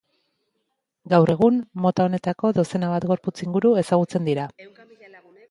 Gaur 1.13 1.31
egun, 1.33 1.59
mota 1.83 2.07
honetako 2.11 2.51
dozena 2.61 2.91
bat 2.95 3.07
gorputz 3.13 3.35
inguru 3.49 3.75
ezagutzen 3.85 4.33
dira. 4.33 4.49